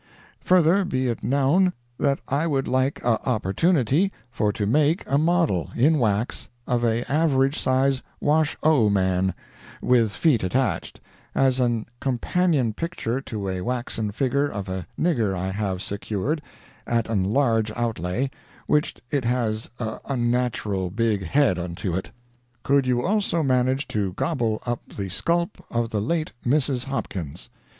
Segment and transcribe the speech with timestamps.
[0.39, 5.69] Further, be it nown, that I would like a opportunity for to maik a moddel
[5.77, 9.35] in wax of a average size wash owe man,
[9.79, 10.99] with feet attached,
[11.35, 16.39] as an kompanion pictur to a waxen figger of a nigger I have sekured,
[16.87, 18.31] at an large outlaye,
[18.67, 22.09] whitch it has a unnatural big hed onto it.
[22.63, 27.51] Could you also manage to gobbel up the skulp of the layte Missus Hopkins?